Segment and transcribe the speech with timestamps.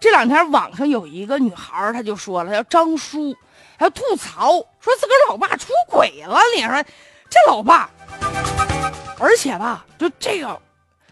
[0.00, 3.36] 这两天网上有一个女孩，她就说了，叫张叔，
[3.78, 6.38] 还吐槽说自个儿老爸出轨了。
[6.56, 6.82] 你说
[7.28, 7.90] 这老爸，
[9.18, 10.58] 而且吧，就这个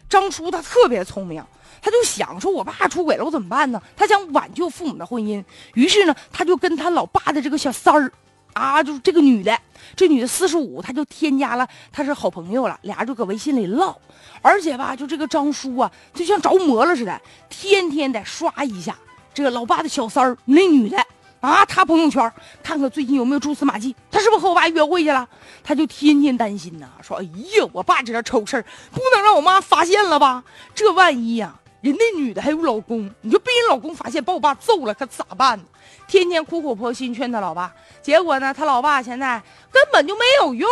[0.09, 1.45] 张叔他特别聪明，
[1.83, 3.81] 他就想说，我爸出轨了，我怎么办呢？
[3.95, 5.45] 他想挽救父母的婚姻，
[5.75, 8.11] 于是呢，他就跟他老爸的这个小三儿。
[8.59, 9.57] 啊，就是这个女的，
[9.95, 13.97] 这女的四十五，她就添加了，她是好朋友了，俩人就搁微信里唠，
[14.43, 18.97] 而且吧，就这个张叔啊，就像着魔了似的，天天得刷一下
[19.33, 20.99] 这个老爸的小三儿那女的
[21.41, 22.33] 啊，他朋友圈
[22.65, 25.29] 看看最近有没有蛛丝马迹，他是不是和我爸约会去了？
[25.63, 30.43] 他就天天担心呐，说哎呀，我爸这点丑事儿不能让我妈发现了吧？
[30.75, 35.65] 这万一呀，人那女的还有老公，你就被人老公发现把我爸揍了，可咋办呢？
[36.09, 40.69] 天天苦口婆心劝他老爸，结果呢，他老爸现在根本就没有用。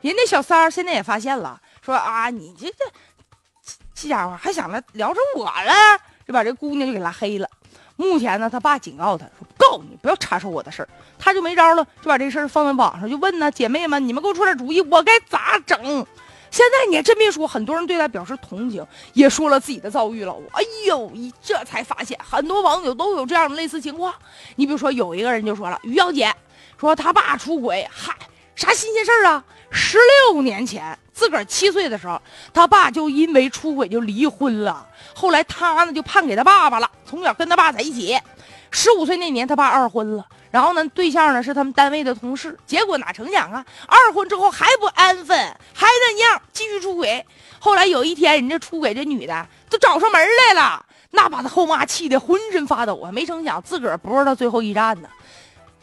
[0.00, 7.48] 人家小三儿现在也发现了，说啊，你这这这家伙还想着聊着我了，就把这姑娘就给拉黑了。
[7.96, 10.88] 目前呢，他爸警告他说，告你不要插手我的事儿，
[11.18, 16.06] 他就没招了，就把这事儿放在网上，就问呢，姐妹们，你们给我出点主意，我该咋整？
[16.50, 20.34] 现在你还真别说，很多人对他表示同情，也说了自己的遭遇了。
[20.52, 24.14] 哎呦，一这才发现，很多网友都有这样的类似情况。
[24.56, 26.34] 你比如说，有一个人就说了：“于小姐，
[26.80, 28.14] 说他爸出轨，嗨，
[28.56, 29.44] 啥新鲜事儿啊？
[29.70, 29.98] 十
[30.32, 32.20] 六年前，自个儿七岁的时候，
[32.54, 34.86] 他爸就因为出轨就离婚了。
[35.14, 38.18] 后来他呢就判给他爸爸了，从小跟他爸在一起。
[38.70, 45.36] 十五岁那年，他爸二婚了。”然后呢，对象呢是他们单位的同事，结果哪成想啊，二婚之后还不安分，
[45.74, 47.24] 还那样继续出轨。
[47.58, 53.12] 后来有一天，人家出轨这女的都找上门来了，那把他后妈气得浑身发抖啊！
[53.12, 55.08] 没成想自个儿不是他最后一站呢，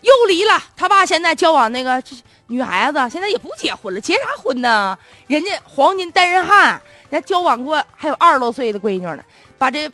[0.01, 0.59] 又离了。
[0.75, 2.01] 他爸现在交往那个
[2.47, 4.97] 女孩子，现在也不结婚了，结啥婚呢？
[5.27, 9.19] 人家黄金单身汉，人家交往过还有二十多岁的闺女呢，
[9.57, 9.91] 把这。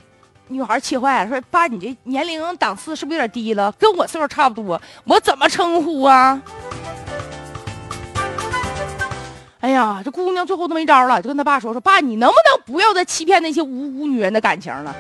[0.52, 3.72] 女孩气坏了，说：“爸，你这年龄档次是不是有点低了？
[3.74, 6.42] 跟我岁数差不多，我怎么称呼啊？”
[9.62, 14.96] 哎呀，这姑娘最后都没招了，就跟他爸说：“说爸，你能不能不要再欺骗那些无辜女人的感情了？”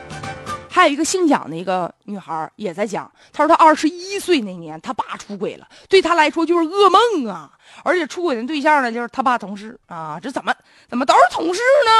[0.73, 7.51] 还有一个姓蒋的一个女孩也在讲，她说她二十一岁那年，她爸出轨了，对她来说就是噩梦啊！
[7.83, 10.53] 而且出轨的对象呢，就是她爸同事啊，这怎么
[10.88, 11.91] 怎么都是同事呢？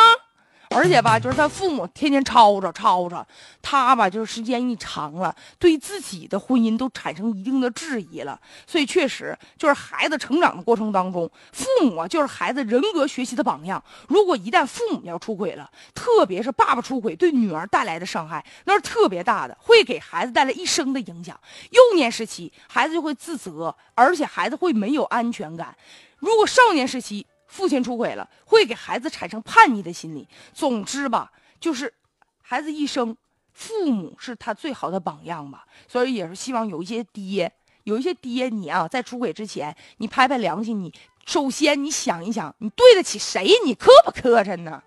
[0.74, 3.28] 而且吧，就是他父母天天吵吵吵吵，
[3.62, 8.40] 他吧就是时间一长了，对自己的婚姻都产生一定的质疑了。
[8.66, 13.84] 所以确实就是孩子成长的过程当中，父母啊就是孩子人格学习的榜样。
[14.08, 21.38] 如果一旦父母要出轨了，特别是爸爸出轨，对女儿带来的伤害那是特别大的，会给孩子带来一生的影响。
[21.72, 25.76] 幼年时期孩子就会自责，而且孩子会没有安全感。
[26.20, 30.26] 如果少年时期，父亲出轨了，会给孩子产生叛逆的心理。
[30.54, 31.30] 总之吧，
[31.60, 31.94] 就是
[32.42, 33.16] 孩子一生，
[33.54, 35.66] 父母是他最好的榜样吧。
[35.86, 37.52] 所以也是希望有一些爹，
[37.84, 40.94] 有一些爹，你啊，在出轨之前，你拍拍良心，你
[41.26, 43.46] 首先你想一想，你对得起谁？
[43.66, 44.82] 你磕不磕碜呢？